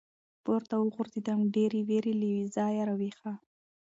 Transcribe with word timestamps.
پـورتـه 0.43 0.75
وغورځـېدم، 0.79 1.39
ډېـرې 1.53 1.81
وېـرې 1.87 2.13
له 2.21 2.29
ځايـه 2.55 2.83
راويـښه. 2.89 3.33